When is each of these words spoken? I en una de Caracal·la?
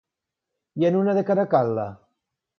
I 0.83 0.87
en 0.91 0.97
una 1.03 1.15
de 1.19 1.25
Caracal·la? 1.29 1.87